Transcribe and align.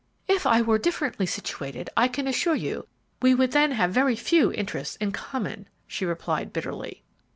"If 0.27 0.47
I 0.47 0.63
were 0.63 0.79
differently 0.79 1.27
situated, 1.27 1.91
I 1.95 2.07
can 2.07 2.27
assure 2.27 2.55
you 2.55 2.87
we 3.21 3.35
would 3.35 3.51
then 3.51 3.73
have 3.73 3.91
very 3.91 4.15
few 4.15 4.51
interests 4.51 4.95
in 4.95 5.11
common," 5.11 5.67
she 5.85 6.05
replied, 6.05 6.51
bitterly. 6.51 7.03